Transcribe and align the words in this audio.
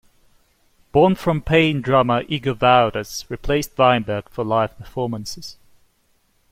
Born 0.91 1.13
From 1.13 1.43
Pain 1.43 1.79
drummer 1.79 2.23
Igor 2.27 2.55
Wouters 2.55 3.29
replaced 3.29 3.77
Weinberg 3.77 4.29
for 4.29 4.43
live 4.43 4.75
performances. 4.75 5.57